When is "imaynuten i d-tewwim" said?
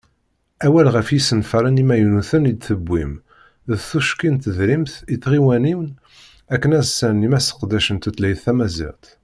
1.83-3.13